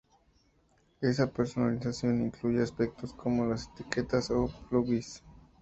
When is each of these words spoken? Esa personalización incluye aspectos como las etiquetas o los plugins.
Esa 1.01 1.29
personalización 1.31 2.23
incluye 2.23 2.63
aspectos 2.63 3.13
como 3.13 3.45
las 3.45 3.67
etiquetas 3.69 4.31
o 4.31 4.41
los 4.45 4.53
plugins. 4.71 5.21